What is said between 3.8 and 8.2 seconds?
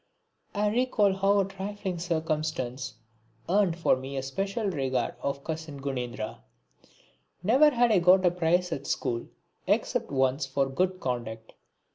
me the special regard of cousin Gunendra. Never had I